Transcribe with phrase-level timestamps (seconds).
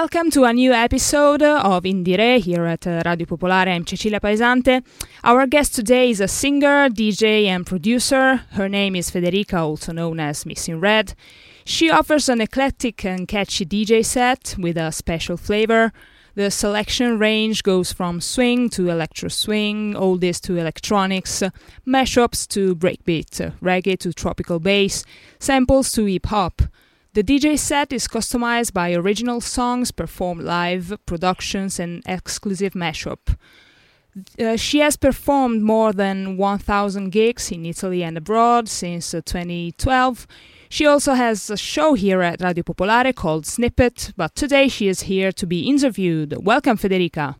[0.00, 3.66] Welcome to a new episode of Indire here at uh, Radio Popolare.
[3.66, 4.80] I'm Cecilia Paesante.
[5.24, 8.36] Our guest today is a singer, DJ, and producer.
[8.52, 11.14] Her name is Federica, also known as Missing Red.
[11.64, 15.92] She offers an eclectic and catchy DJ set with a special flavor.
[16.36, 21.42] The selection range goes from swing to electro swing, oldies to electronics,
[21.84, 25.04] mashups to breakbeat, reggae to tropical bass,
[25.40, 26.62] samples to hip hop.
[27.14, 33.36] The DJ set is customized by original songs performed live, productions, and exclusive mashup.
[34.38, 40.26] Uh, she has performed more than 1,000 gigs in Italy and abroad since uh, 2012.
[40.68, 45.02] She also has a show here at Radio Popolare called Snippet, but today she is
[45.02, 46.44] here to be interviewed.
[46.44, 47.36] Welcome, Federica.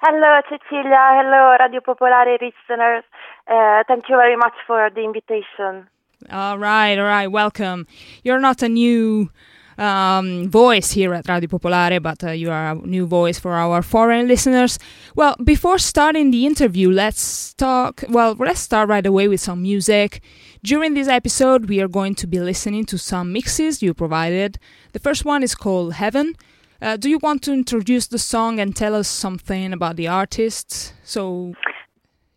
[0.00, 1.04] Hello, Cecilia.
[1.20, 3.04] Hello, Radio Popolare listeners.
[3.46, 5.88] Uh, thank you very much for the invitation.
[6.30, 7.86] All right, all right, welcome.
[8.24, 9.30] You're not a new
[9.78, 13.82] um, voice here at Radio Popolare, but uh, you are a new voice for our
[13.82, 14.80] foreign listeners.
[15.14, 18.02] Well, before starting the interview, let's talk.
[18.08, 20.20] Well, let's start right away with some music.
[20.64, 24.58] During this episode, we are going to be listening to some mixes you provided.
[24.92, 26.34] The first one is called Heaven.
[26.82, 30.94] Uh, do you want to introduce the song and tell us something about the artist?
[31.04, 31.54] So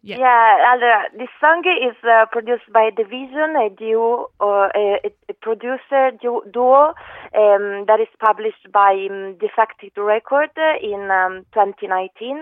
[0.03, 5.13] yeah, yeah allora, this song is uh, produced by The Vision, a duo, uh, a,
[5.29, 6.93] a, producer duo
[7.37, 10.49] um, that is published by um, Defected Record
[10.81, 12.41] in um, 2019.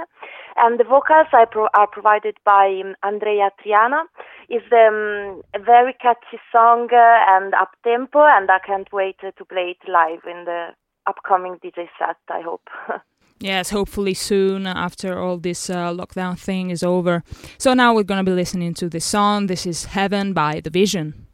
[0.56, 4.04] And the vocals are, pro- are provided by um, Andreya Triana.
[4.48, 9.46] It's um, a very catchy song uh, and up tempo, and I can't wait to
[9.46, 10.70] play it live in the
[11.08, 12.70] upcoming DJ set, I hope.
[13.42, 17.24] Yes, hopefully soon after all this uh, lockdown thing is over.
[17.58, 19.48] So now we're going to be listening to this song.
[19.48, 21.29] This is Heaven by The Vision.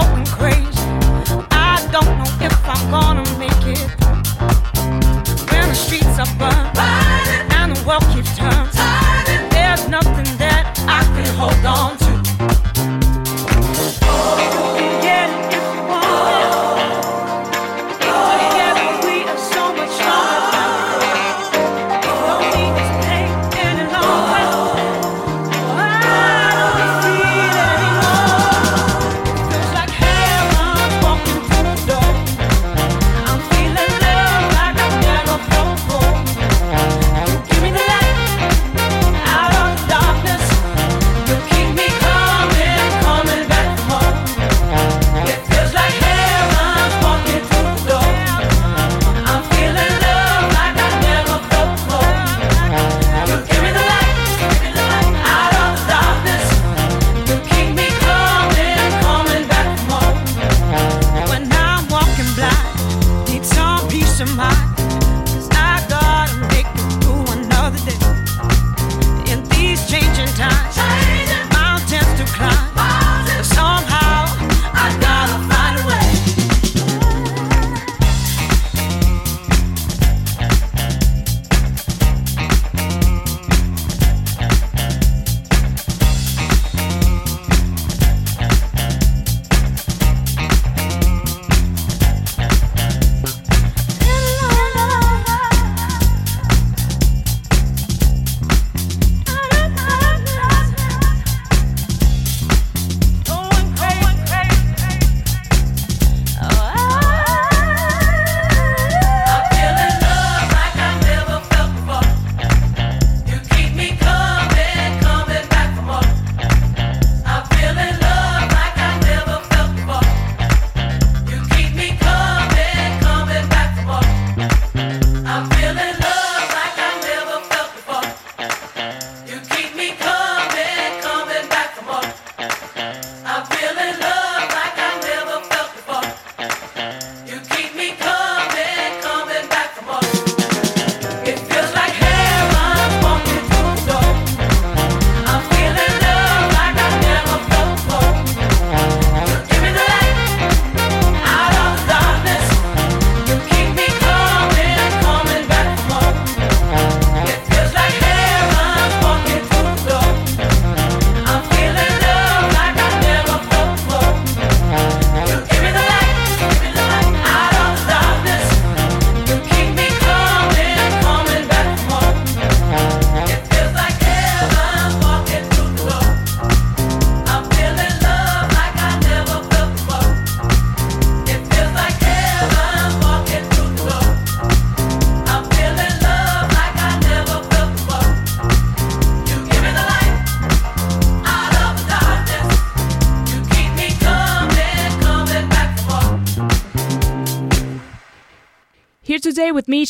[0.00, 0.23] Peace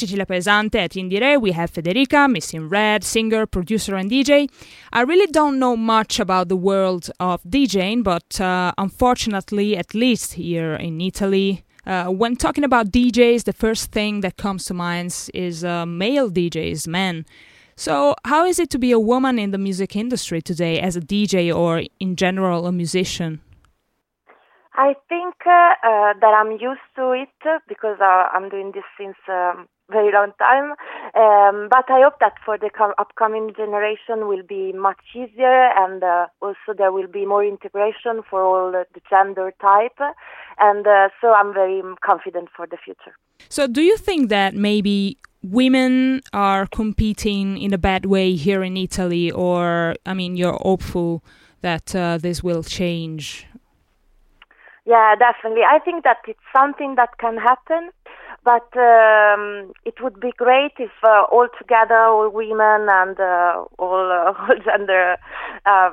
[0.04, 4.50] Cecilia Pesante at Indire, we have Federica, Miss in Red, singer, producer, and DJ.
[4.92, 10.34] I really don't know much about the world of DJing, but uh, unfortunately, at least
[10.34, 15.30] here in Italy, uh, when talking about DJs, the first thing that comes to mind
[15.32, 17.24] is uh, male DJs, men.
[17.74, 21.00] So, how is it to be a woman in the music industry today as a
[21.00, 23.40] DJ or in general a musician?
[24.74, 29.16] I think uh, uh, that I'm used to it because uh, I'm doing this since
[29.28, 30.72] um, very long time.
[31.14, 36.02] Um, but I hope that for the com- upcoming generation will be much easier, and
[36.02, 39.98] uh, also there will be more integration for all the gender type.
[40.58, 43.16] And uh, so I'm very confident for the future.
[43.48, 48.76] So, do you think that maybe women are competing in a bad way here in
[48.76, 51.22] Italy, or I mean, you're hopeful
[51.60, 53.46] that uh, this will change?
[54.86, 55.62] Yeah, definitely.
[55.62, 57.90] I think that it's something that can happen,
[58.44, 64.12] but um, it would be great if uh, all together, all women and uh, all,
[64.12, 65.17] uh, all gender
[65.67, 65.91] uh,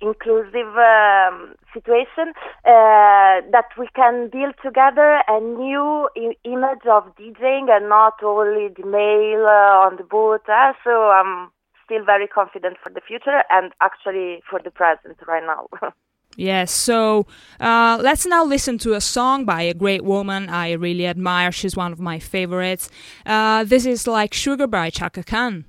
[0.00, 2.32] inclusive um, situation,
[2.64, 8.68] uh, that we can build together a new I- image of DJing and not only
[8.68, 10.42] the male uh, on the booth.
[10.84, 11.50] so I'm
[11.84, 15.68] still very confident for the future and actually for the present right now.
[16.36, 17.26] Yes, so
[17.60, 21.50] uh, let's now listen to a song by a great woman I really admire.
[21.50, 22.90] She's one of my favorites.
[23.24, 25.64] Uh, this is like Sugar by Chaka Khan.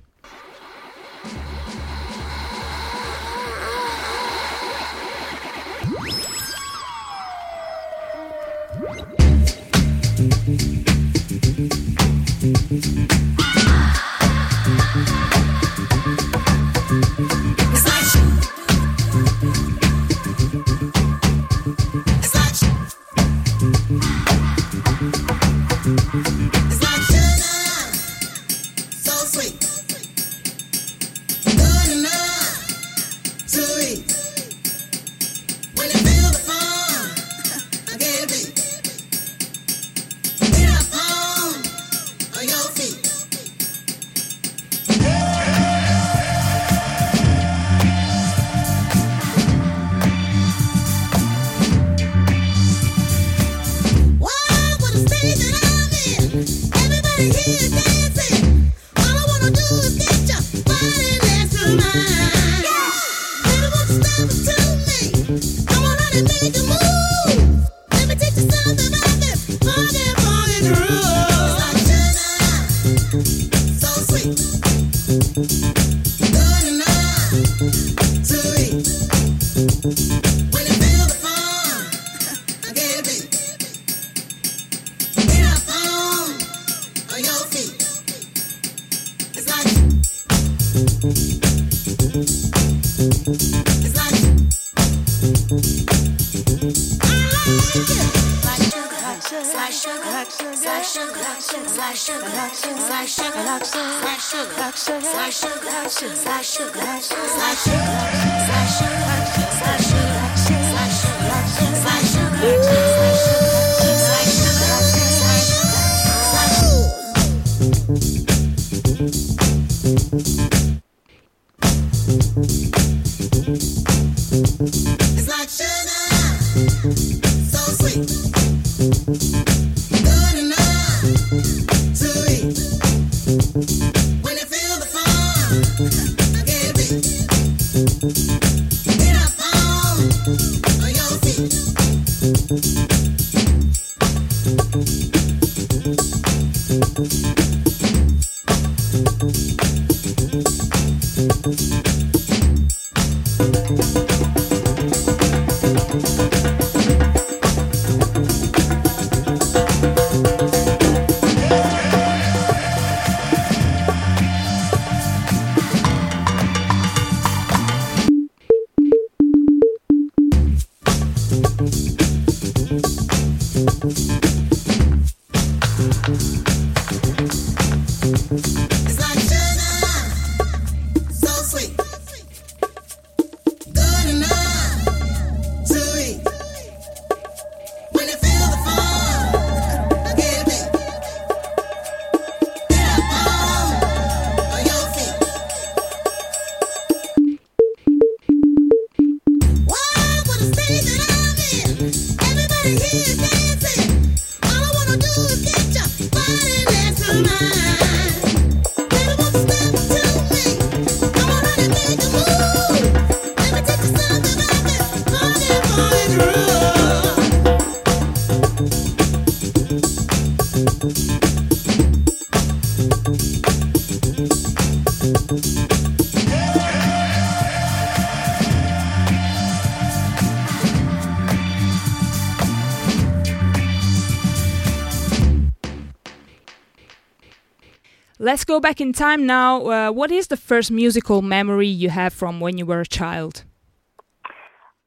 [238.58, 239.52] Go back in time now.
[239.70, 243.44] Uh, what is the first musical memory you have from when you were a child?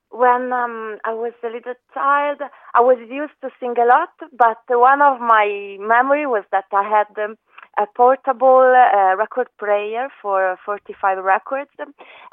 [0.10, 2.40] When um, I was a little child,
[2.76, 6.84] I was used to sing a lot, but one of my memory was that I
[6.84, 7.38] had um,
[7.78, 11.72] a portable uh, record player for 45 records,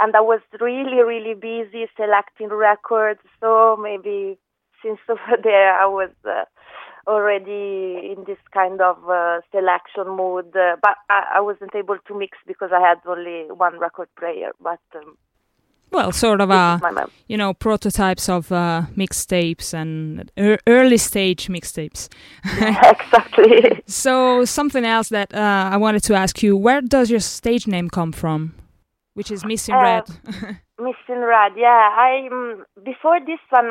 [0.00, 3.21] and I was really, really busy selecting records.
[3.40, 4.38] So maybe
[4.83, 4.99] since
[5.45, 6.11] there, I was.
[6.25, 6.45] Uh,
[7.09, 12.19] already in this kind of uh, selection mood, uh, but I, I, wasn't able to
[12.19, 14.50] mix because I had only one record player.
[14.61, 15.17] But um,
[15.91, 22.09] well, sort of a you know prototypes of uh, mixtapes and er early stage mixtapes.
[22.45, 23.83] exactly.
[23.87, 27.88] so something else that uh, I wanted to ask you: Where does your stage name
[27.88, 28.55] come from?
[29.15, 30.05] Which is Missing uh, Red.
[30.79, 31.88] Missing Red, yeah.
[31.97, 33.71] I um, before this one,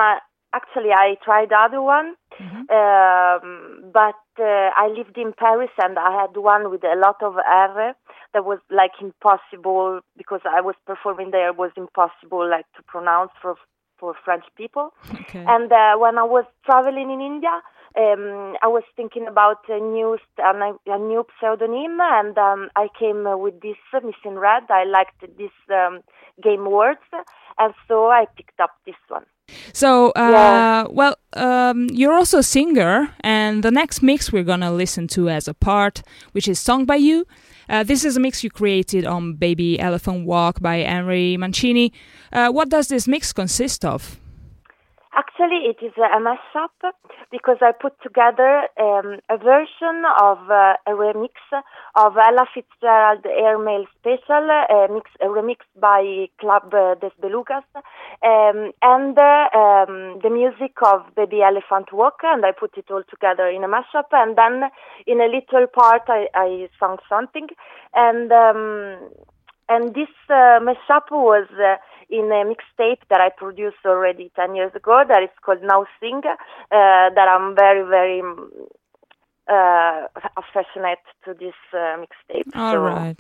[0.54, 2.64] actually I tried other one, mm-hmm.
[2.72, 7.36] um, but uh, I lived in Paris and I had one with a lot of
[7.38, 7.96] R
[8.34, 13.56] that was like impossible because I was performing there was impossible like to pronounce for
[14.00, 14.94] for French people.
[15.12, 15.44] Okay.
[15.48, 17.62] And uh, when I was traveling in India,
[17.98, 23.24] um, I was thinking about a new st- a new pseudonym, and um, I came
[23.40, 24.64] with this uh, Miss in Red.
[24.70, 26.02] I liked this um,
[26.42, 27.02] game words,
[27.58, 29.26] and so I picked up this one.
[29.74, 30.86] So, uh, yeah.
[30.90, 35.48] well, um, you're also a singer, and the next mix we're gonna listen to as
[35.48, 36.02] a part,
[36.32, 37.26] which is "Song by You."
[37.70, 41.94] Uh, this is a mix you created on "Baby Elephant Walk" by Henry Mancini.
[42.32, 44.20] Uh, what does this mix consist of?
[45.18, 46.94] Actually, it is a mashup
[47.32, 51.34] because I put together um, a version of uh, a remix
[51.96, 57.66] of Ella Fitzgerald Airmail Special, a, mix, a remix by Club uh, Des Belugas,
[58.22, 63.02] um, and uh, um, the music of Baby Elephant Walk, and I put it all
[63.10, 64.12] together in a mashup.
[64.12, 64.70] And then
[65.08, 67.48] in a little part, I, I sung something,
[67.96, 69.00] and um,
[69.70, 71.76] and this uh, mashup was uh,
[72.10, 76.22] in a mixtape that I produced already 10 years ago that is called Now Sing,
[76.26, 76.32] uh,
[76.72, 78.22] that I'm very, very
[79.50, 80.08] uh,
[80.38, 82.56] affectionate to this uh, mixtape.
[82.56, 82.80] All so.
[82.80, 83.18] right.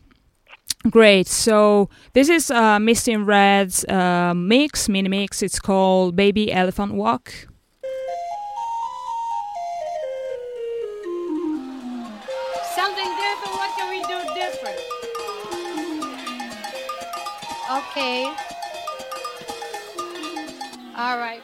[0.89, 1.27] Great.
[1.27, 5.42] So this is uh, Miss in Red's uh, mix, mini mix.
[5.42, 7.48] It's called Baby Elephant Walk.
[17.98, 18.32] Okay.
[20.96, 21.42] All right.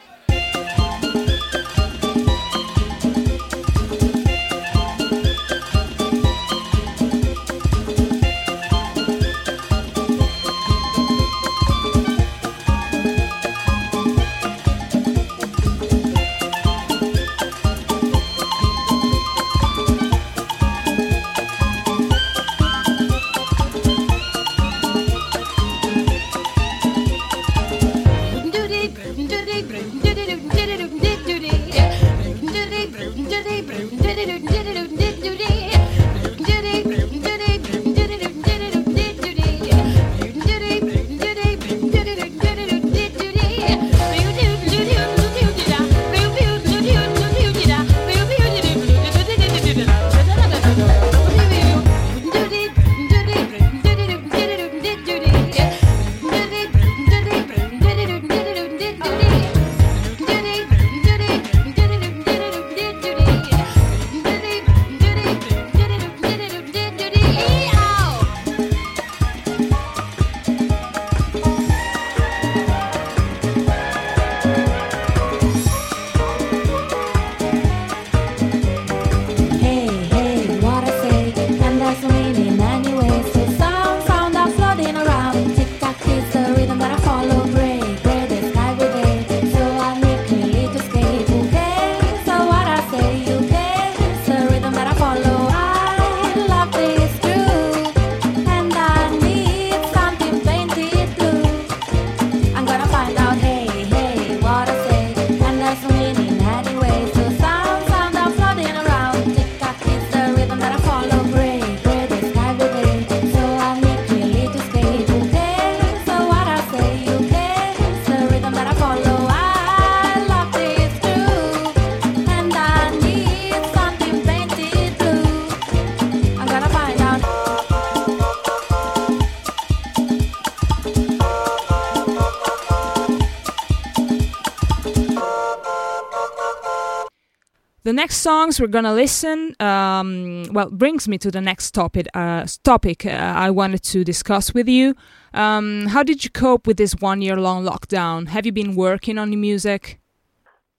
[137.84, 142.06] The next songs we're gonna listen, um, well, brings me to the next topic.
[142.14, 144.94] Uh, topic uh, I wanted to discuss with you.
[145.34, 148.28] Um, how did you cope with this one-year-long lockdown?
[148.28, 150.00] Have you been working on the music?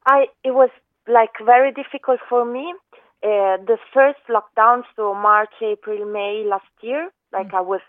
[0.08, 0.72] I it was
[1.08, 2.74] like very difficult for me.
[3.22, 7.60] Uh, the first lockdown, so March, April, May last year, like mm.
[7.60, 7.82] I was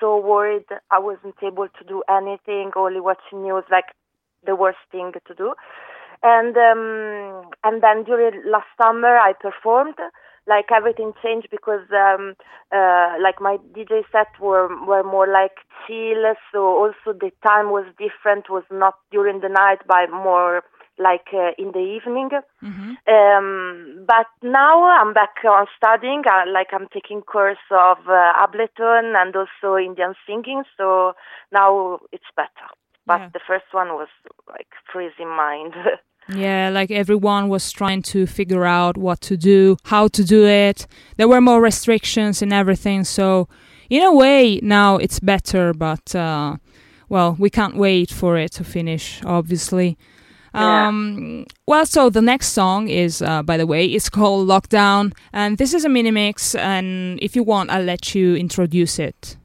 [0.00, 3.92] so worried I wasn't able to do anything, only watching news, like
[4.46, 5.52] the worst thing to do.
[6.22, 9.96] And um, and then during last summer I performed.
[10.44, 12.34] Like everything changed because um,
[12.74, 15.54] uh, like my DJ sets were were more like
[15.86, 18.50] chill, so also the time was different.
[18.50, 20.64] Was not during the night, but more
[20.98, 22.30] like uh, in the evening.
[22.62, 22.92] Mm-hmm.
[23.06, 26.22] Um, but now I'm back on studying.
[26.26, 30.64] Uh, like I'm taking course of uh, Ableton and also Indian singing.
[30.76, 31.14] So
[31.52, 32.68] now it's better.
[33.06, 33.28] But yeah.
[33.32, 34.08] the first one was
[34.48, 35.74] like freezing mind.
[36.28, 40.86] Yeah, like everyone was trying to figure out what to do, how to do it.
[41.16, 43.04] There were more restrictions and everything.
[43.04, 43.48] So,
[43.90, 46.56] in a way, now it's better, but uh,
[47.08, 49.98] well, we can't wait for it to finish, obviously.
[50.54, 55.58] Um, well, so the next song is, uh, by the way, it's called Lockdown, and
[55.58, 56.54] this is a mini mix.
[56.54, 59.36] And if you want, I'll let you introduce it.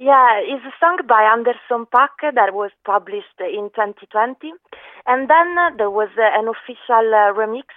[0.00, 4.52] Yeah, it's a song by Anderson .Paak that was published in 2020,
[5.08, 7.72] and then uh, there was uh, an official uh, remix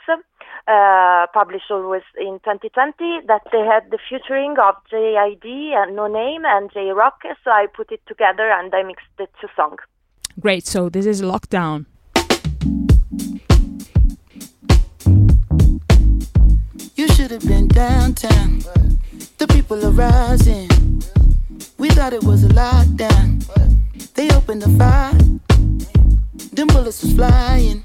[0.67, 6.69] uh, published always in 2020 that they had the featuring of JID and Noname and
[6.73, 7.21] Jay Rock.
[7.43, 9.79] So I put it together and I mixed the two songs.
[10.39, 10.67] Great.
[10.67, 11.85] So this is Lockdown.
[16.95, 18.59] You should have been downtown.
[19.37, 20.69] The people are rising.
[21.77, 23.43] We thought it was a lockdown.
[24.13, 25.50] They opened the fire.
[26.49, 27.83] Them bullets was flying.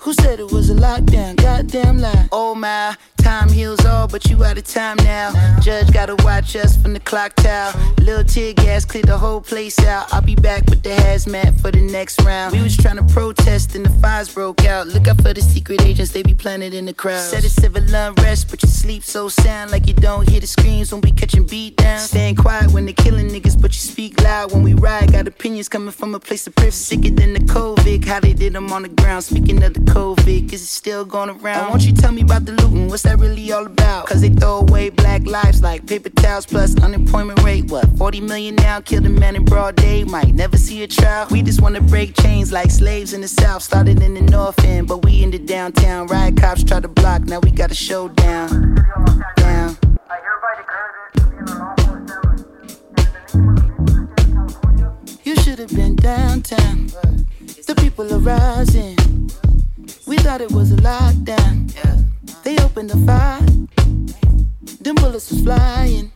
[0.00, 1.36] Who said it was a lockdown?
[1.36, 2.26] Goddamn lie.
[2.32, 5.30] Oh my, time heals all, but you out of time now.
[5.60, 7.74] Judge gotta watch us from the clock tower.
[7.98, 10.10] Little tear gas cleared the whole place out.
[10.10, 12.52] I'll be back with the hazmat for the next round.
[12.54, 14.86] We was trying to protest and the fires broke out.
[14.86, 17.20] Look out for the secret agents, they be planted in the crowd.
[17.20, 20.92] Said it's civil unrest, but you sleep so sound like you don't hear the screams
[20.92, 21.98] when we catching beat down.
[21.98, 25.12] Staying quiet when they killing niggas, but you speak loud when we ride.
[25.12, 28.02] Got opinions coming from a place of privilege, sicker than the COVID.
[28.06, 29.24] How they did them on the ground.
[29.24, 31.70] Speaking of the COVID, is it still going around?
[31.70, 32.88] Won't you tell me about the looting?
[32.88, 34.06] What's that really all about?
[34.06, 37.64] Cause they throw away black lives like paper towels plus unemployment rate.
[37.70, 38.80] What, 40 million now?
[38.80, 41.26] Killed a man in broad day, might never see a trial.
[41.30, 43.62] We just wanna break chains like slaves in the south.
[43.62, 46.06] Started in the north end, but we in the downtown.
[46.06, 48.76] Riot cops try to block, now we got a showdown.
[49.36, 49.76] Down.
[55.24, 56.86] You should have been downtown.
[57.66, 58.96] The people are rising.
[60.10, 61.70] We thought it was a lockdown.
[62.42, 63.46] They opened the fire.
[64.80, 66.10] Them bullets was flying.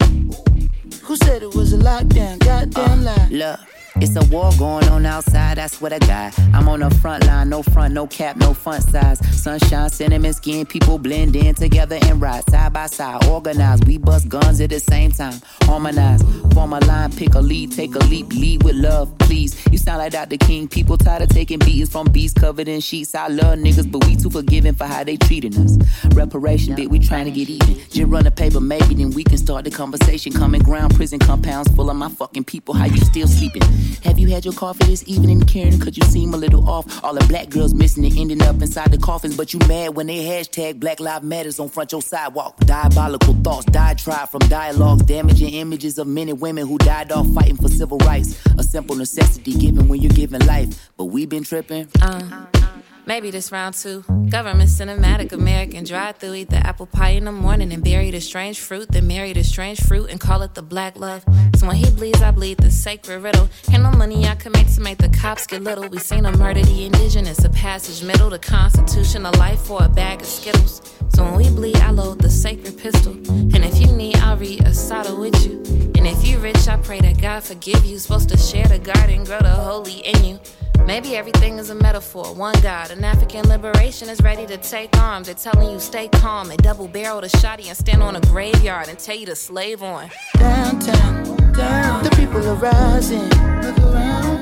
[1.04, 2.40] Who said it was a lockdown?
[2.40, 3.28] Goddamn uh, lie.
[3.30, 3.73] Look.
[3.96, 6.36] It's a war going on outside, that's what I got.
[6.52, 9.20] I'm on the front line, no front, no cap, no front size.
[9.40, 13.24] Sunshine, cinnamon skin, people blend in together and ride side by side.
[13.26, 15.40] Organized, we bust guns at the same time.
[15.62, 19.64] Harmonize, form a line, pick a lead, take a leap, lead with love, please.
[19.70, 20.38] You sound like Dr.
[20.38, 23.14] King, people tired of taking beatings from beasts covered in sheets.
[23.14, 25.78] I love niggas, but we too forgiving for how they treating us.
[26.14, 27.78] Reparation, bit, we trying to get even.
[27.90, 30.32] Just run the paper, maybe then we can start the conversation.
[30.32, 32.74] Common ground, prison compounds full of my fucking people.
[32.74, 33.62] How you still sleeping?
[34.04, 35.78] Have you had your coffee this evening, Karen?
[35.78, 37.02] Cause you seem a little off.
[37.02, 40.06] All the black girls missing and ending up inside the coffins, but you mad when
[40.06, 42.58] they hashtag Black Lives Matters on front your sidewalk.
[42.60, 47.56] Diabolical thoughts, diatribe from dialogues, damaging images of men and women who died off fighting
[47.56, 48.38] for civil rights.
[48.58, 51.88] A simple necessity given when you're giving life, but we been tripping.
[52.00, 52.63] Uh.
[53.06, 54.02] Maybe this round two.
[54.30, 56.34] Government cinematic American drive through.
[56.34, 58.88] Eat the apple pie in the morning and bury the strange fruit.
[58.90, 61.22] Then marry the strange fruit and call it the black love.
[61.56, 63.50] So when he bleeds, I bleed the sacred riddle.
[63.70, 65.86] Ain't no money I could make to make the cops get little.
[65.88, 69.88] We seen a murder the indigenous, a passage middle, the constitution, a life for a
[69.88, 70.80] bag of skittles.
[71.10, 73.12] So when we bleed, I load the sacred pistol.
[73.12, 75.60] And if you need, I'll read a Asada with you.
[75.94, 77.98] And if you rich, I pray that God forgive you.
[77.98, 80.40] Supposed to share the garden, grow the holy in you.
[80.86, 82.34] Maybe everything is a metaphor.
[82.34, 85.26] One God, an African liberation is ready to take arms.
[85.26, 86.48] They're telling you stay calm.
[86.48, 89.82] They double barrel the shotty and stand on a graveyard and tell you to slave
[89.82, 90.10] on.
[90.38, 93.28] Downtown, down, the people are rising.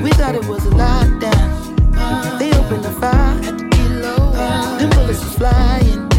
[0.03, 2.39] We thought it was a lockdown.
[2.39, 3.41] They opened the fire.
[3.41, 6.11] The bullets was flying.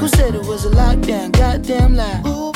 [0.00, 1.32] Who said it was a lockdown?
[1.32, 2.52] Goddamn lie.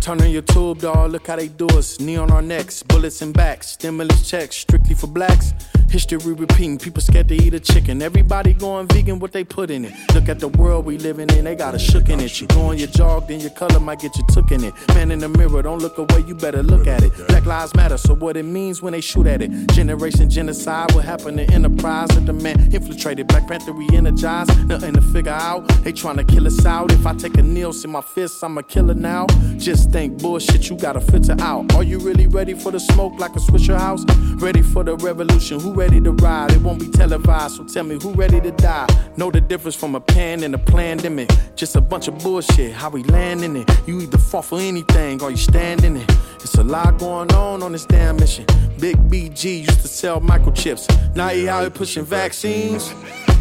[0.00, 1.10] Turn on your tube, dog.
[1.12, 2.00] Look how they do us.
[2.00, 5.52] Knee on our necks, bullets and backs, stimulus checks, strictly for blacks.
[5.90, 8.00] History repeating, people scared to eat a chicken.
[8.00, 9.92] Everybody going vegan, what they put in it.
[10.14, 12.40] Look at the world we living in, they got a shook in it.
[12.40, 14.72] You go on your jog, then your color might get you took in it.
[14.94, 17.12] Man in the mirror, don't look away, you better look at it.
[17.26, 19.50] Black lives matter, so what it means when they shoot at it.
[19.72, 23.26] Generation genocide, what happened to enterprise the man infiltrated.
[23.26, 25.66] Black Panther re energized, nothing to figure out.
[25.82, 26.92] They trying to kill us out.
[26.92, 29.26] If I take a kneel, see my fists, I'm a killer now.
[29.56, 31.74] Just think bullshit, you gotta filter out.
[31.74, 34.04] Are you really ready for the smoke like a Swisher House?
[34.36, 35.58] Ready for the revolution?
[35.60, 36.52] Who ready to ride?
[36.52, 38.86] It won't be televised, so tell me who ready to die?
[39.16, 41.30] Know the difference from a pan and a pandemic.
[41.56, 43.68] Just a bunch of bullshit, how we land in it.
[43.86, 46.10] You either fall for anything or you stand in it.
[46.36, 48.46] It's a lot going on on this damn mission.
[48.78, 51.14] Big BG used to sell microchips.
[51.16, 52.92] Now he out here pushing vaccines.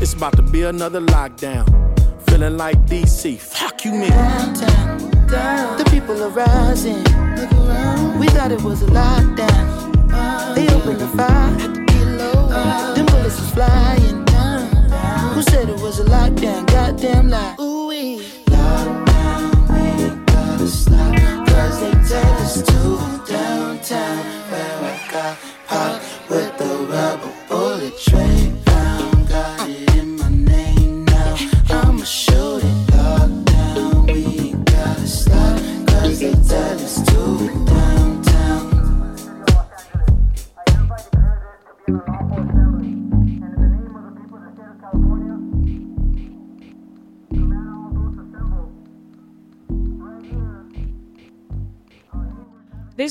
[0.01, 1.65] It's about to be another lockdown.
[2.29, 3.37] Feeling like DC.
[3.39, 5.18] Fuck you, man.
[5.29, 5.77] Down.
[5.77, 7.03] The people are rising.
[8.17, 10.55] We thought it was a lockdown.
[10.55, 11.55] They opened the fire.
[12.95, 14.25] Them bullets was flying.
[14.25, 14.65] Down
[15.35, 16.65] Who said it was a lockdown?
[16.65, 17.55] Goddamn lie.
[17.59, 18.25] Ooh wee.
[18.47, 21.15] Lockdown, we ain't gotta stop.
[21.47, 24.25] Cause they tell us to downtown.
[24.49, 25.37] Where I got
[25.67, 28.68] popped with the rubber bullet train.
[36.19, 36.51] This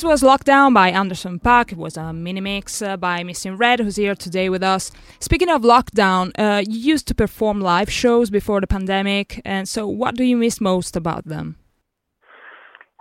[0.05, 1.73] was Lockdown by Anderson Paak.
[1.73, 4.91] It was a mini mix uh, by Missing Red, who's here today with us.
[5.19, 9.89] Speaking of lockdown, uh, you used to perform live shows before the pandemic, and so
[9.89, 11.57] what do you miss most about them?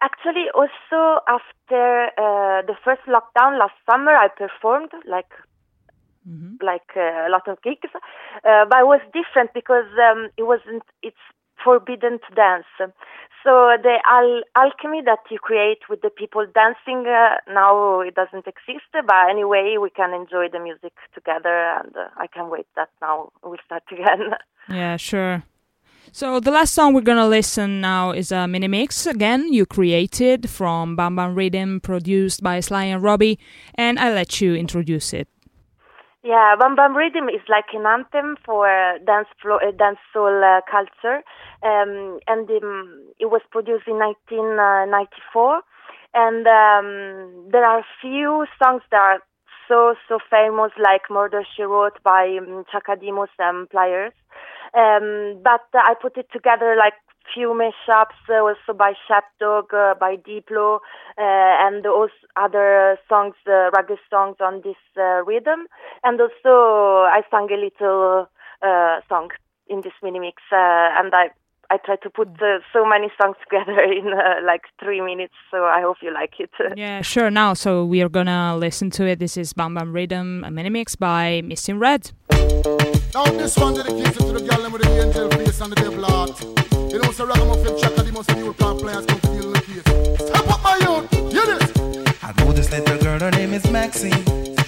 [0.01, 5.31] Actually, also after uh, the first lockdown last summer, I performed like
[6.61, 10.83] like uh, a lot of gigs, uh, but it was different because um, it wasn't.
[11.01, 11.17] It's
[11.63, 12.65] forbidden to dance.
[13.43, 18.45] So the al- alchemy that you create with the people dancing uh, now it doesn't
[18.47, 18.91] exist.
[18.93, 23.31] But anyway, we can enjoy the music together, and uh, I can't wait that now
[23.43, 24.35] we'll start again.
[24.69, 25.43] Yeah, sure.
[26.17, 30.49] So the last song we're gonna listen now is a mini mix again you created
[30.49, 33.37] from Bam Bam Rhythm, produced by Sly and Robbie,
[33.75, 35.27] and I'll let you introduce it.
[36.23, 40.43] Yeah, Bam Bam Rhythm is like an anthem for uh, dance floor, uh, dance soul
[40.43, 41.21] uh, culture,
[41.61, 45.61] um, and um, it was produced in 1994.
[46.15, 49.19] And um, there are few songs that are
[49.67, 54.13] so so famous, like Murder She Wrote by um, Chaka Demus and Pliers.
[54.73, 56.93] Um, but I put it together like
[57.33, 60.79] few mashups uh, also by Shepdog, uh, by Diplo, uh,
[61.17, 63.69] and also other songs, uh,
[64.09, 65.67] songs on this uh, rhythm.
[66.03, 68.29] And also I sang a little
[68.61, 69.29] uh, song
[69.67, 71.29] in this mini mix, uh, and I
[71.69, 75.33] I tried to put uh, so many songs together in uh, like three minutes.
[75.51, 76.51] So I hope you like it.
[76.77, 77.29] Yeah, sure.
[77.29, 79.19] Now, so we are gonna listen to it.
[79.19, 82.11] This is Bam Bam Rhythm, a mini mix by Missing Red.
[83.17, 86.39] Now this one dedicated to the girl with the angel face and the devil heart.
[86.93, 89.81] You know, so ragamuffin checker, the most new plant players come to deal with the
[89.81, 90.27] case.
[90.27, 92.13] Step up my youth, hear this.
[92.21, 94.23] I know this little girl, her name is Maxine.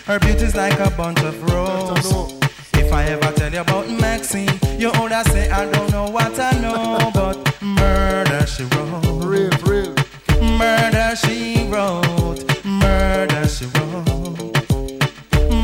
[0.07, 2.41] Her beauty's like a bunch of roses.
[2.73, 6.57] If I ever tell you about Maxine, you older say I don't know what I
[6.57, 9.25] know, but murder she wrote.
[9.25, 9.93] Real, real.
[10.57, 12.65] Murder she wrote.
[12.65, 14.58] Murder she wrote.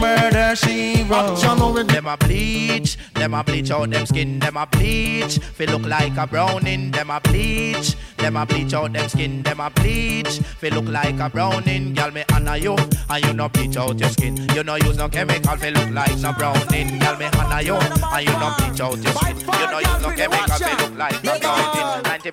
[0.05, 1.39] Murder she wrote.
[1.87, 5.39] Them a bleach, them a bleach out them skin, them a bleach.
[5.39, 7.95] Feel look like a browning, them a bleach.
[8.17, 10.39] Them a bleach out them skin, them a bleach.
[10.59, 12.75] Feel look like a browning, girl me honor you,
[13.09, 14.37] and you no bleach out your skin.
[14.53, 18.27] You no use no chemical, feel look like no browning, girl me honor you, and
[18.27, 19.39] you no bleach out your skin.
[19.39, 22.03] You no use no chemical, feel look like no browning.
[22.03, 22.31] 90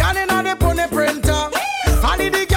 [0.00, 1.50] Girl inna the pony printer,
[2.16, 2.53] the the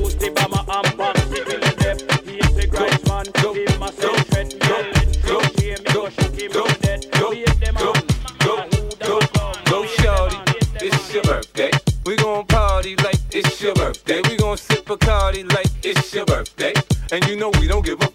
[0.00, 1.98] use the bomber and pack it in.
[2.28, 3.26] He's the Christ man.
[3.42, 4.54] Give my say threat.
[4.68, 5.12] Yelling.
[5.92, 6.08] Go,
[6.52, 6.64] go,
[7.78, 7.94] go,
[8.40, 8.56] go,
[9.00, 10.36] go, go, go, shorty.
[10.80, 11.70] It's your birthday.
[12.06, 14.20] We gon' party like it's your birthday.
[14.28, 16.74] We gon' sip a cardi like it's your birthday.
[17.12, 18.11] And you know we don't give up,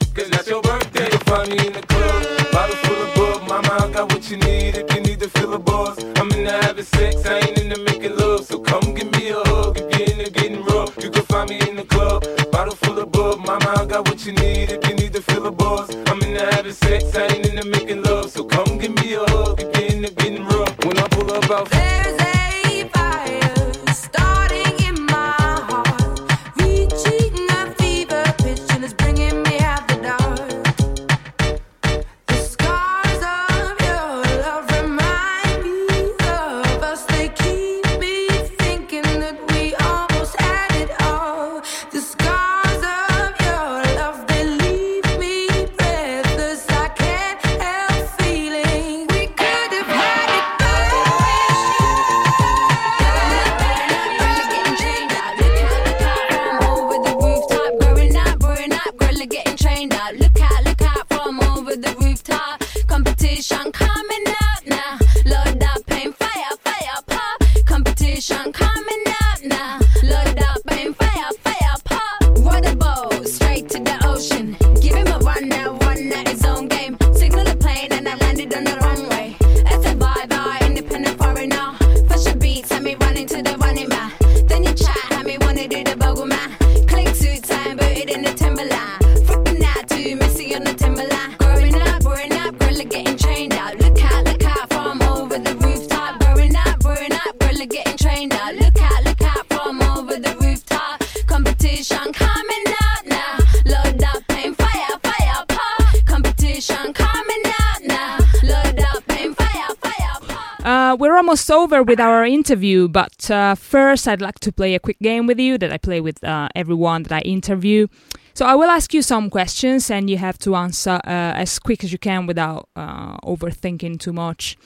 [111.28, 115.28] almost over with our interview, but uh, first I'd like to play a quick game
[115.28, 117.88] with you that I play with uh, everyone that I interview.
[118.34, 121.84] So I will ask you some questions, and you have to answer uh, as quick
[121.84, 124.58] as you can without uh, overthinking too much.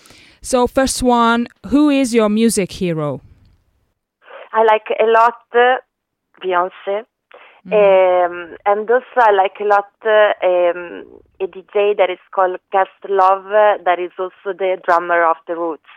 [0.43, 3.21] So first one, who is your music hero?
[4.54, 5.78] I like a lot uh,
[6.43, 7.06] Beyonce.
[7.65, 11.06] Um, and also I like a lot uh, um,
[11.39, 15.56] a DJ that is called Cast Love, uh, that is also the drummer of The
[15.56, 15.89] Roots.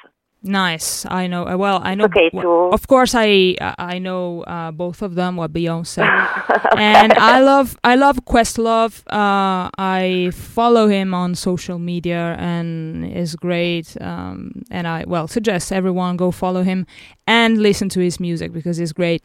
[0.47, 1.07] Nice.
[1.07, 1.47] I know.
[1.49, 2.05] uh, Well, I know.
[2.05, 2.31] okay
[2.71, 5.37] Of course, I I know uh, both of them.
[5.37, 6.03] Well, Beyonce,
[6.77, 9.03] and I love I love Questlove.
[9.11, 13.97] Uh, I follow him on social media and is great.
[14.03, 16.87] Um, and I well suggest everyone go follow him
[17.27, 19.23] and listen to his music because it's great.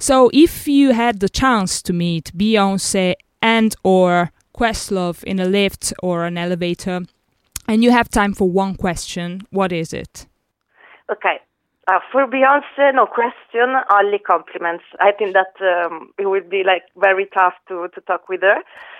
[0.00, 5.92] So, if you had the chance to meet Beyonce and or Questlove in a lift
[6.02, 7.02] or an elevator,
[7.68, 10.26] and you have time for one question, what is it?
[11.10, 11.40] Okay.
[11.88, 14.82] Uh, for Beyonce, no question, only compliments.
[14.98, 18.58] I think that um, it would be like very tough to, to talk with her.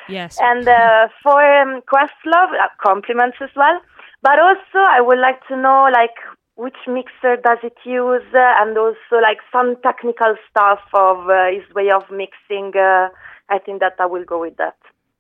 [0.09, 0.39] Yes.
[0.41, 3.81] And uh, for um, Questlove, uh, compliments as well.
[4.23, 6.15] But also, I would like to know like
[6.55, 11.65] which mixer does it use, uh, and also like some technical stuff of uh, his
[11.75, 12.73] way of mixing.
[12.77, 13.09] Uh,
[13.49, 14.77] I think that I will go with that.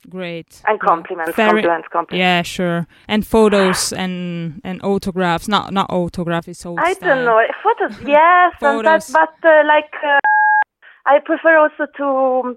[0.09, 0.63] Great.
[0.67, 2.19] And compliments, Very- compliments, compliments.
[2.21, 2.87] Yeah, sure.
[3.09, 5.49] And photos and and autographs.
[5.49, 6.47] Not not autograph.
[6.49, 7.09] It's old I style.
[7.17, 7.99] don't know photos.
[8.07, 9.27] Yeah, sometimes, Photos.
[9.43, 10.19] but uh, like uh,
[11.07, 12.57] I prefer also to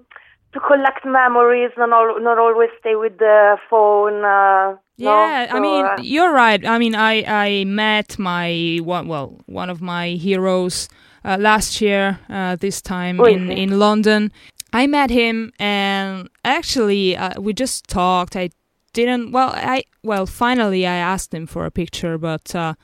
[0.52, 4.24] to collect memories, not al- not always stay with the phone.
[4.24, 5.10] Uh, no?
[5.10, 6.64] Yeah, I mean, uh, you're right.
[6.64, 10.88] I mean, I I met my one well one of my heroes
[11.24, 12.18] uh, last year.
[12.28, 14.30] Uh, this time in in London,
[14.72, 18.36] I met him, and actually uh, we just talked.
[18.36, 18.50] I
[18.92, 19.32] didn't.
[19.32, 22.74] Well, I well finally I asked him for a picture, but uh,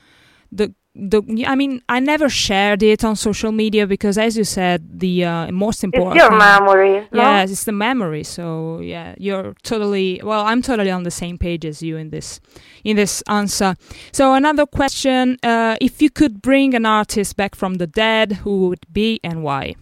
[0.51, 4.99] the the I mean I never shared it on social media because, as you said,
[4.99, 6.15] the uh, most important.
[6.15, 7.07] it's your memory.
[7.11, 7.21] no?
[7.21, 8.23] Yes, it's the memory.
[8.23, 10.45] So yeah, you're totally well.
[10.45, 12.39] I'm totally on the same page as you in this
[12.83, 13.75] in this answer.
[14.11, 18.69] So another question: uh, If you could bring an artist back from the dead, who
[18.69, 19.75] would it be and why?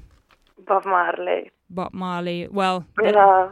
[0.67, 1.51] Bob Marley.
[1.69, 2.47] Bob Marley.
[2.49, 3.49] Well, Yeah.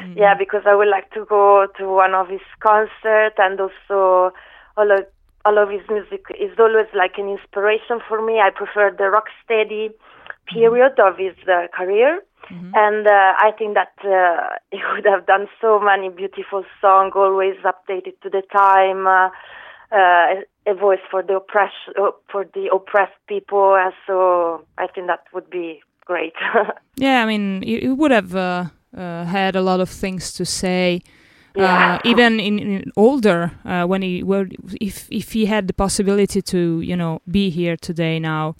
[0.00, 0.16] Mm.
[0.16, 4.32] yeah, because I would like to go to one of his concerts and also
[4.76, 5.06] all of,
[5.44, 8.40] all of his music is always like an inspiration for me.
[8.40, 9.90] I prefer the rock steady
[10.52, 12.20] period of his uh, career.
[12.50, 17.56] And uh, I think that uh, he would have done so many beautiful songs, always
[17.64, 19.30] updated to the time, uh,
[19.92, 23.76] uh, a voice for the oppress uh, for the oppressed people.
[23.76, 26.34] And so I think that would be great.
[26.96, 30.44] Yeah, I mean, he, he would have uh, uh, had a lot of things to
[30.44, 31.02] say.
[31.56, 31.94] Yeah.
[31.94, 34.46] Uh, even in, in older, uh, when he were,
[34.80, 38.54] if if he had the possibility to, you know, be here today now,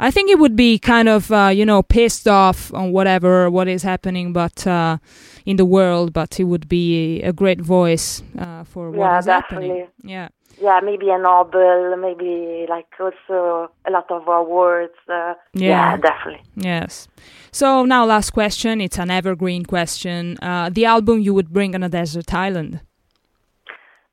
[0.00, 3.68] I think he would be kind of, uh, you know, pissed off on whatever what
[3.68, 4.98] is happening, but uh,
[5.44, 6.12] in the world.
[6.12, 9.68] But he would be a great voice uh, for what yeah, is happening.
[9.68, 10.10] definitely.
[10.12, 10.28] Yeah.
[10.60, 14.94] Yeah, maybe a Nobel, maybe like also a lot of awards.
[15.08, 15.96] Uh, Yeah.
[15.96, 16.42] definitely.
[16.56, 17.08] Yes.
[17.52, 18.80] So now, last question.
[18.80, 20.36] It's an evergreen question.
[20.42, 22.80] Uh, the album you would bring on a desert island.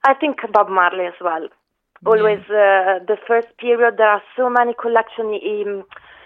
[0.03, 1.47] I think Bob Marley as well.
[2.05, 3.95] Always uh, the first period.
[3.97, 5.39] There are so many collections.
[5.41, 5.65] He,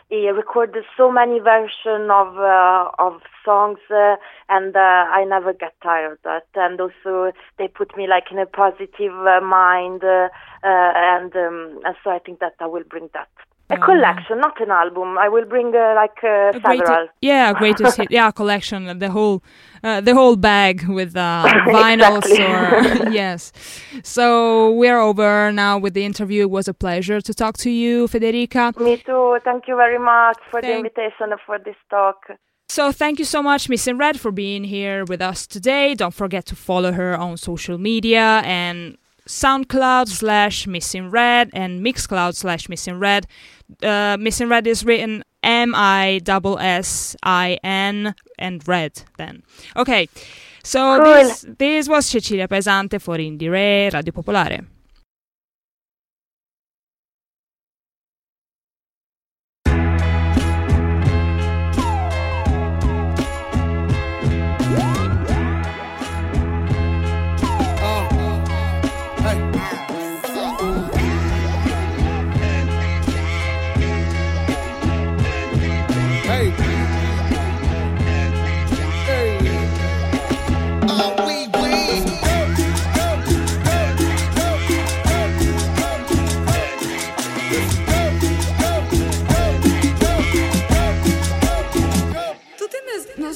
[0.10, 4.16] he recorded so many versions of uh, of songs, uh,
[4.50, 6.48] and uh, I never get tired of that.
[6.56, 10.30] And also, they put me like in a positive uh, mind, uh,
[10.64, 13.30] uh, and um, and so I think that I will bring that.
[13.72, 15.18] A collection, not an album.
[15.20, 17.08] I will bring uh, like uh, A great- several.
[17.22, 18.10] yeah, greatest hit.
[18.10, 18.98] Yeah, collection.
[18.98, 19.44] The whole,
[19.84, 22.26] uh, the whole bag with uh, vinyls.
[22.26, 23.52] Or yes.
[24.04, 26.42] So we're over now with the interview.
[26.44, 28.76] It was a pleasure to talk to you, Federica.
[28.80, 29.38] Me too.
[29.44, 32.18] Thank you very much for the invitation and for this talk.
[32.70, 35.96] So thank you so much, Miss in Red, for being here with us today.
[35.96, 38.96] Don't forget to follow her on social media and
[39.30, 43.28] SoundCloud slash Missing Red and Mixcloud slash Missing Red.
[43.84, 49.04] Uh, Missing Red is written M I S S I N and Red.
[49.18, 49.44] Then
[49.78, 50.10] okay.
[50.64, 51.14] So Cool.
[51.14, 54.66] this this was Cecilia Pesante for Indire Radio Popolare.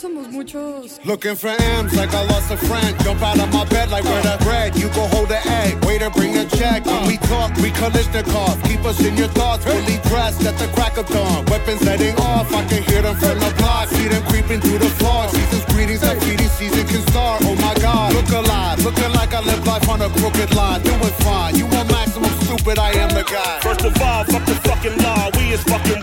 [0.03, 0.99] Somos muchos.
[1.05, 2.91] Looking for M's like I lost a friend.
[3.05, 4.75] Jump out of my bed like where the bread.
[4.75, 5.81] You go hold the egg.
[5.85, 6.85] Waiter, bring a check.
[6.85, 8.61] When we talk, we Kalashnikov.
[8.67, 9.63] Keep us in your thoughts.
[9.63, 11.45] Fully dressed at the crack of dawn.
[11.45, 12.51] Weapons letting off.
[12.51, 13.87] I can hear them from the block.
[13.95, 15.29] See them creeping through the floor.
[15.29, 16.01] Season's greetings.
[16.01, 17.39] That feeding season can start.
[17.45, 18.11] Oh my God.
[18.11, 18.83] Look alive.
[18.83, 20.83] Looking like I live life on a crooked line.
[20.83, 21.55] Doing fine.
[21.55, 22.77] You want maximum stupid.
[22.77, 23.59] I am the guy.
[23.61, 25.31] First of all, fuck the fucking law.
[25.37, 26.02] We is fucking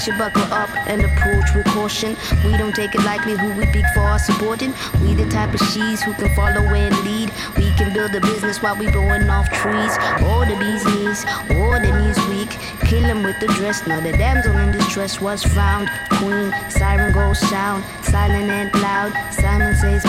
[0.00, 2.16] should buckle up and approach with caution.
[2.44, 4.72] We don't take it lightly who we pick for our supporting.
[5.02, 7.30] We the type of she's who can follow and lead.
[7.56, 9.92] We can build a business while we blowing off trees.
[10.24, 11.24] Or the bee's knees,
[11.60, 12.50] or the knees weak.
[12.88, 13.86] Kill 'em with the dress.
[13.86, 15.90] Now the damsel in distress was found.
[16.16, 19.12] Queen, siren goes sound, silent and loud.
[19.32, 20.02] Simon says,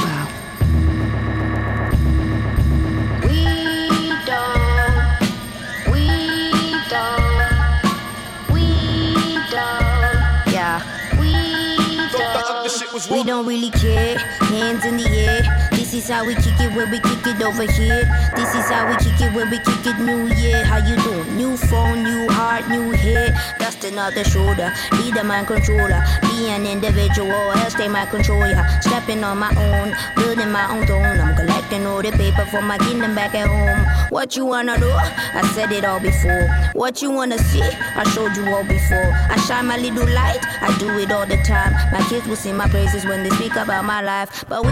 [13.09, 14.17] We don't really care.
[14.17, 15.69] Hands in the air.
[15.71, 18.03] This is how we kick it when we kick it over here.
[18.35, 20.63] This is how we kick it when we kick it new year.
[20.63, 21.35] How you doing?
[21.35, 23.33] New phone, new heart, new hair.
[23.59, 24.71] Dust another shoulder.
[24.91, 26.03] Be the mind controller.
[26.21, 28.63] Be an individual, else they might control ya.
[28.81, 31.19] Stepping on my own, building my own throne.
[31.19, 33.85] I'm collecting all the paper for my kingdom back at home.
[34.11, 34.91] What you wanna do?
[34.91, 36.45] I said it all before.
[36.73, 37.61] What you wanna see?
[37.63, 39.09] I showed you all before.
[39.29, 40.39] I shine my little light.
[40.61, 41.71] I do it all the time.
[41.93, 44.43] My kids will sing my praises when they speak about my life.
[44.49, 44.65] But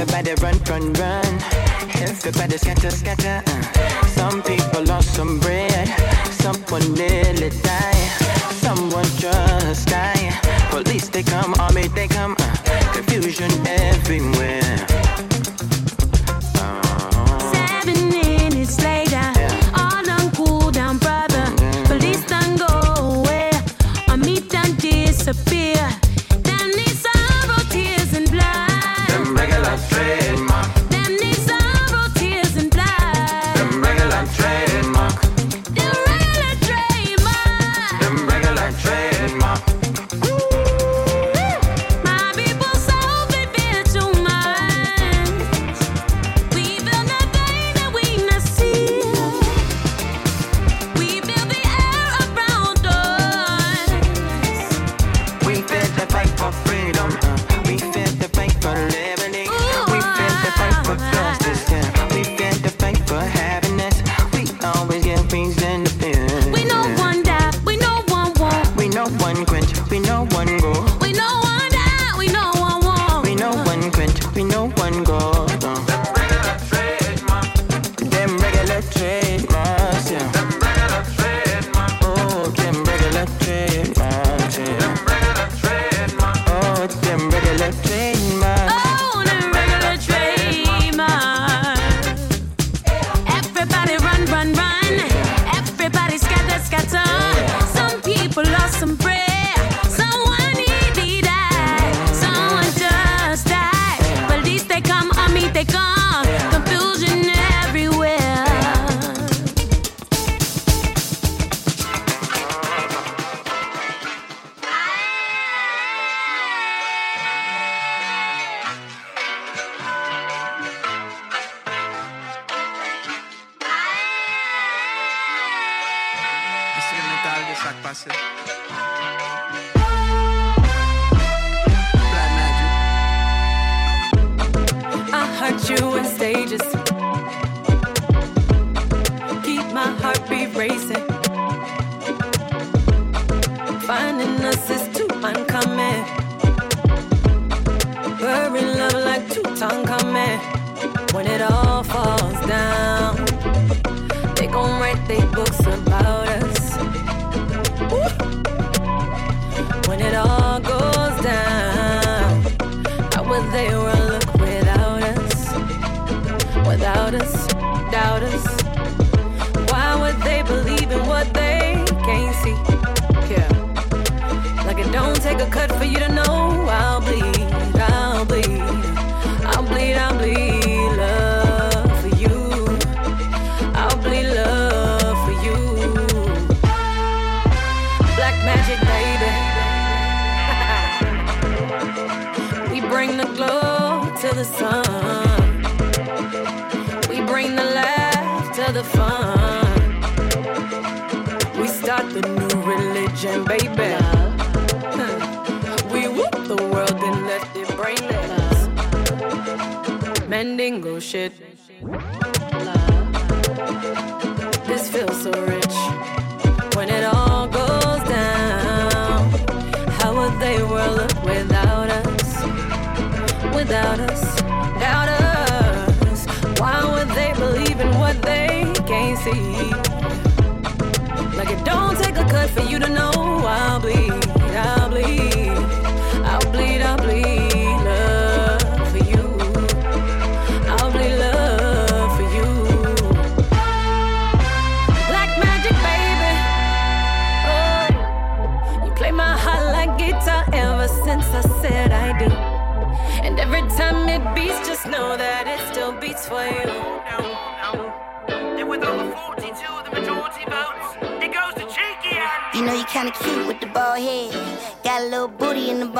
[0.00, 1.42] Everybody run, run, run.
[2.00, 3.42] Everybody scatter, scatter.
[3.46, 4.06] Uh.
[4.06, 5.88] Some people lost some bread.
[6.32, 8.10] Someone nearly died.
[8.50, 10.32] Someone just died.
[10.70, 12.34] Police they come, army they come.
[12.38, 12.56] Uh.
[12.94, 15.19] Confusion everywhere.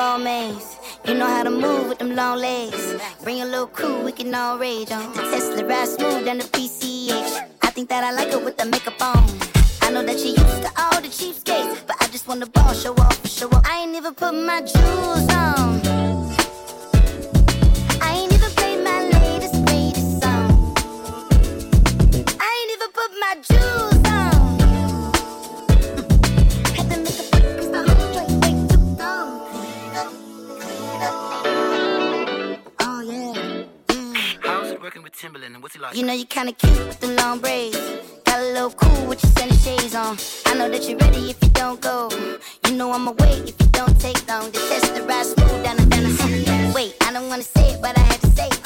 [0.01, 0.19] Ball.
[1.05, 2.95] You know how to move with them long legs.
[3.23, 5.13] Bring a little crew, we can all rage on.
[5.13, 7.31] Tesla ride smooth down the PCH.
[7.61, 9.23] I think that I like her with the makeup on.
[9.83, 12.73] I know that she used to all the cheapskates, but I just want the ball
[12.73, 13.63] show off, show off.
[13.71, 15.69] I ain't even put my jewels on.
[18.07, 19.55] I ain't even played my latest,
[20.23, 20.49] song.
[22.45, 23.90] I ain't even put my jewels
[35.21, 35.95] Timberland and what's he like?
[35.95, 37.77] You know you kinda cute with the long braids.
[38.25, 40.17] Got a little cool with your sunny shades on.
[40.47, 42.09] I know that you're ready if you don't go.
[42.65, 44.49] You know I'ma wait if you don't take long.
[44.49, 47.81] The test the ride smooth down the down the Wait, I don't wanna say it,
[47.83, 48.59] but I had to say it.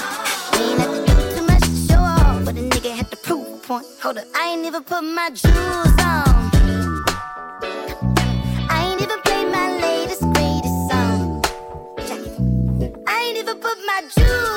[0.53, 3.17] We ain't have to do too much to show off, but a nigga had to
[3.17, 3.85] prove a point.
[4.01, 6.51] Hold up, I ain't even put my jewels on.
[8.75, 11.43] I ain't even played my latest greatest song.
[13.05, 14.54] I ain't even put my jewels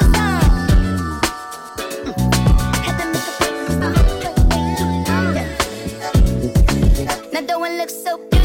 [7.78, 8.37] look so beauty?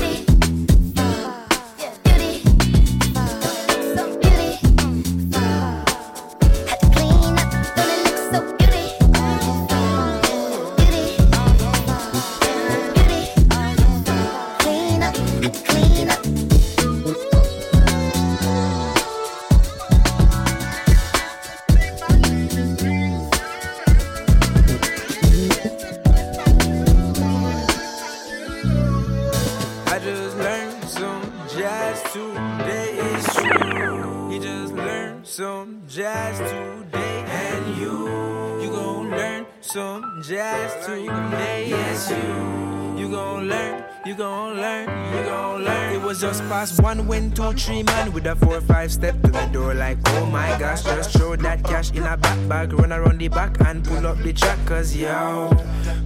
[46.34, 49.76] Just past one two, three man with a four, five step to the door.
[49.76, 53.28] Like, oh my gosh, just throw that cash in a back bag, run around the
[53.28, 54.58] back and pull up the track.
[54.66, 55.52] Cause yo,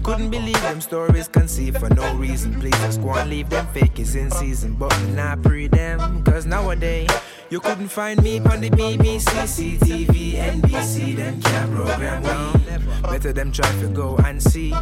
[0.03, 2.59] couldn't believe them stories conceived for no reason.
[2.59, 4.73] Please just go and leave them fakes in season.
[4.73, 7.09] But nah, pre them, cause nowadays.
[7.49, 9.23] You couldn't find me on the BBC,
[9.55, 12.66] CTV, NBC, them can't program we.
[13.03, 14.73] Better them try to go and see.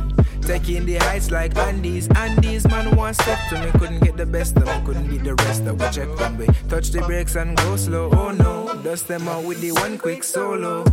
[0.41, 3.71] Taking the heights like Andes, Andes, man, one step to me.
[3.79, 6.47] Couldn't get the best of me, couldn't be the rest of we check one way.
[6.69, 8.81] Touch the brakes and go slow, oh no.
[8.83, 10.83] Dust them out with the one quick solo.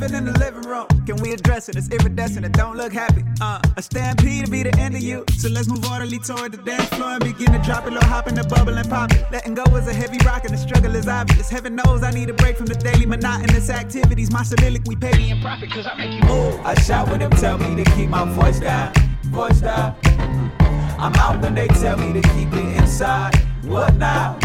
[0.00, 0.86] Elephant in the living room.
[1.06, 1.76] Can we address it?
[1.76, 2.46] It's iridescent.
[2.46, 3.24] It don't look happy.
[3.40, 5.24] Uh, a stampede to be the end of you.
[5.36, 8.28] So let's move orderly toward the dance floor and begin to drop it, low, hop
[8.28, 9.24] in the bubble and pop it.
[9.30, 11.50] Letting go is a heavy rock and the struggle is obvious.
[11.50, 14.30] Heaven knows I need a break from the daily monotonous activities.
[14.30, 16.60] My soliloquy pay me in profit cause I make you move.
[16.64, 18.92] I shout when them tell me to keep my voice down.
[19.24, 19.96] Voice down.
[20.98, 23.34] I'm out when they tell me to keep it inside.
[23.64, 24.38] What now?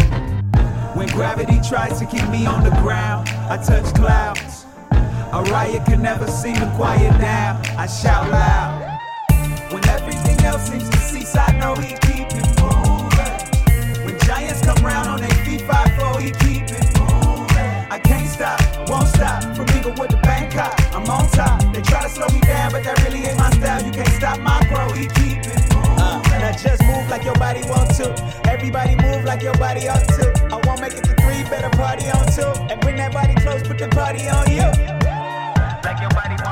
[0.94, 4.65] When gravity tries to keep me on the ground, I touch clouds.
[5.36, 7.60] A riot can never seem to quiet down.
[7.76, 8.80] I shout loud.
[9.70, 14.06] When everything else seems to cease, I know he keep it moving.
[14.06, 17.72] When giants come round on their feet, five four, he keep it moving.
[17.92, 19.42] I can't stop, won't stop.
[19.54, 19.66] From
[20.00, 21.60] with the Bangkok, I'm on top.
[21.74, 23.84] They try to slow me down, but that really ain't my style.
[23.84, 26.00] You can't stop my grow, he keep it moving.
[26.00, 28.08] Uh, now just move like your body want to.
[28.48, 30.32] Everybody move like your body ought to.
[30.50, 32.48] I won't make it to three, better party on two.
[32.72, 34.95] And bring that body close, put the party on you.
[36.06, 36.45] Your body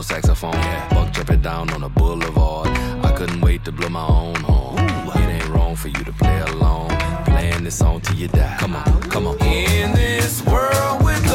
[0.00, 0.52] alto saxophone.
[0.90, 2.68] Buck jumping down on the boulevard.
[3.04, 4.78] I couldn't wait to blow my own horn.
[4.78, 6.90] It ain't wrong for you to play along,
[7.24, 8.56] playing this song till you die.
[8.58, 9.36] Come on, come on.
[9.42, 11.29] In this world with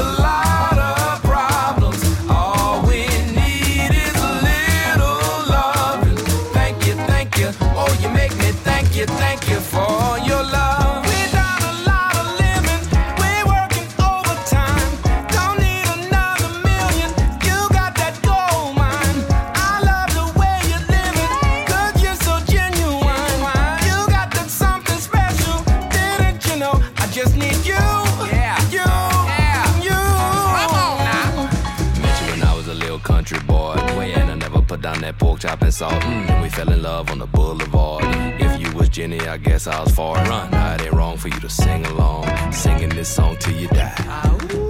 [39.35, 40.15] I guess I was far.
[40.15, 44.64] Run, it ain't wrong for you to sing along, singing this song till you die.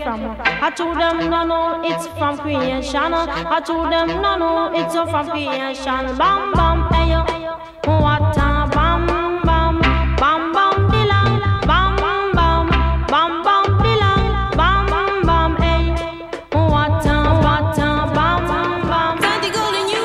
[0.00, 0.36] It from.
[0.40, 3.14] I told them no no, it's from creation.
[3.14, 6.16] I told them no no, it's from creation.
[6.16, 7.20] Bam bam, hey yo,
[7.84, 9.06] what a bam
[9.44, 9.80] bam,
[10.16, 12.68] bam bam dilang, bam bam,
[13.06, 14.86] bam bam dilang, bam
[15.26, 15.90] bam, hey,
[16.52, 17.80] what a what a
[18.14, 18.46] bam
[18.90, 19.20] bam.
[19.20, 20.04] Sandy golden you.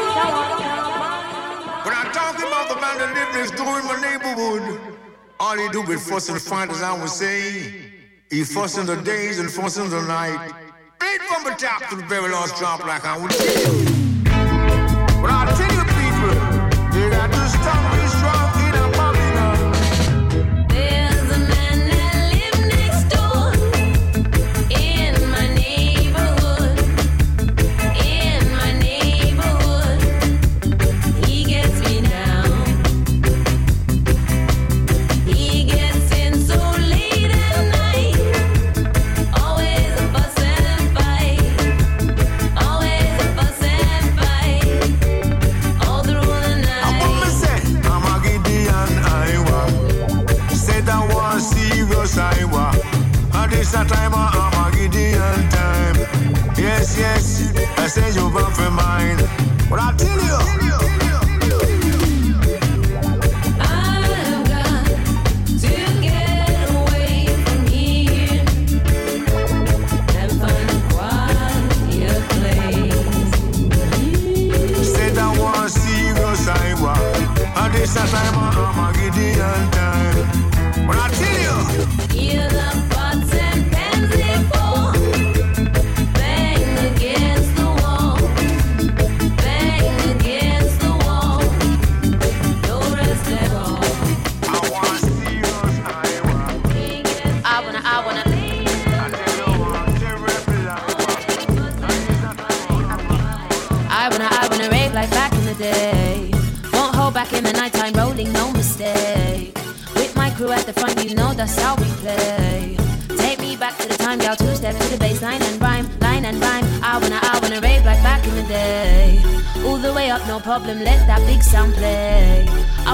[1.85, 2.07] When I'm
[2.47, 4.97] about the man that live next in my neighborhood,
[5.39, 7.92] all he do is fuss and fight, as I would say.
[8.33, 10.51] He fuss in the days and in the night.
[10.97, 13.92] Straight from the top to the very last drop, like I would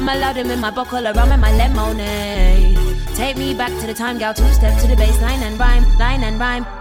[0.10, 2.76] Allowed him in my buckle, around in my lemonade.
[3.14, 5.86] Take me back to the time, gal, two step to the bass line and rhyme,
[6.00, 6.79] line and rhyme.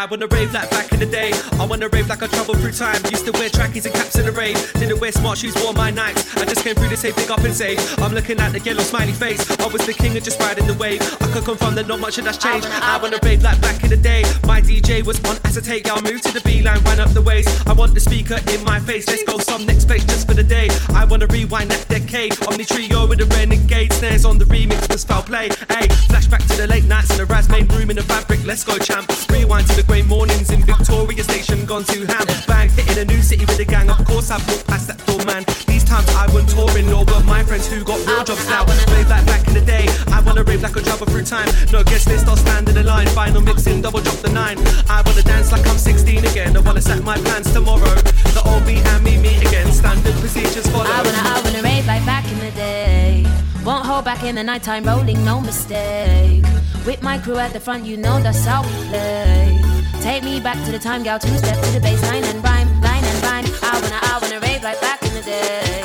[0.00, 1.30] I wanna rave like back in the day.
[1.60, 3.04] I wanna rave like I travel through time.
[3.10, 4.56] Used to wear trackies and caps in the rain.
[4.80, 6.24] Didn't wear smart shoes, wore my Nikes.
[6.40, 8.82] I just came through to say big up and say, I'm looking at the yellow
[8.82, 9.44] smiley face.
[9.60, 11.02] I was the king of just riding the wave.
[11.20, 12.66] I could confirm that not much of that's changed.
[12.66, 14.24] I wanna rave like back in the day.
[14.46, 15.90] My DJ was on acetate.
[15.90, 17.68] I'll move to the B line, ran up the waist.
[17.68, 19.06] I want the speaker in my face.
[19.06, 20.70] Let's go some next place just for the day.
[20.94, 22.40] I wanna rewind that decade.
[22.48, 25.50] Omni trio with the renegade snares on the remix was foul play.
[25.68, 28.40] Hey, flashback to the late nights in the Raz main room in the fabric.
[28.46, 29.12] Let's go, champ.
[29.28, 32.24] Rewind to the grey mornings in Victoria Station, gone to ham.
[32.46, 33.90] Bang, hitting a new city with a gang.
[33.90, 35.42] Of course, I walked past that door, man.
[35.66, 38.62] These times I went touring, nor were my friends who got real jobs now.
[38.94, 39.86] Rave like back in the day.
[40.14, 41.50] I wanna rave like a travel through time.
[41.72, 43.08] No guest list, I'll stand in the line.
[43.08, 44.58] Final mixing, double drop the nine.
[44.88, 46.56] I wanna dance like I'm 16 again.
[46.56, 47.94] I wanna sack my plans tomorrow.
[48.36, 49.72] The old me and me meet again.
[49.72, 50.86] Standard procedures follow.
[50.86, 53.26] I wanna, I wanna rave like back in the day.
[53.64, 56.44] Won't hold back in the nighttime, rolling, no mistake.
[56.86, 59.79] With my crew at the front, you know that's how we play.
[60.00, 62.68] Take me back to the time, gal, two step to the bass line and rhyme,
[62.80, 63.44] line and rhyme.
[63.62, 65.79] I wanna, I wanna rave like back in the day.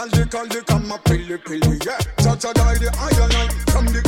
[0.00, 1.98] Window calli calli come a pilly pilly, yeah.
[2.16, 3.50] The iron.
[3.68, 4.00] From the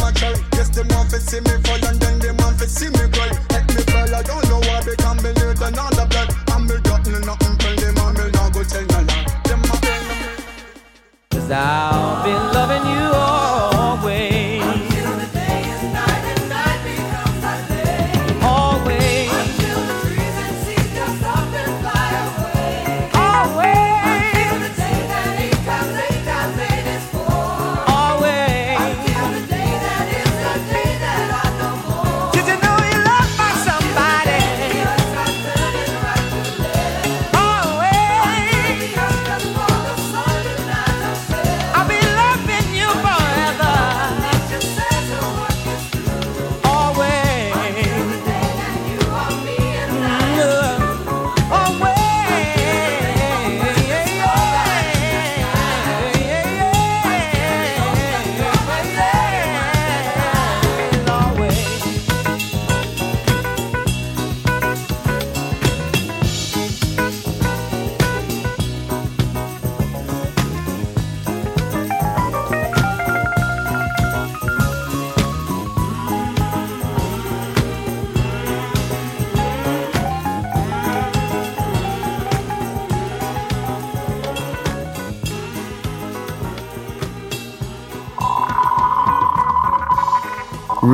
[0.00, 0.32] a try.
[0.54, 3.28] Yes, them want to see me fall and then want to see me cry.
[3.50, 5.60] Let me fall, I don't know why they can't believe
[6.08, 6.32] blood.
[6.56, 6.76] And me
[7.28, 9.26] nothing from them me go tell no lie.
[9.44, 9.62] Them.
[11.30, 13.04] Cause I've been loving you.
[13.12, 14.35] Always.